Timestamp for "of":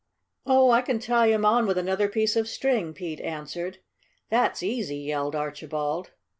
2.35-2.47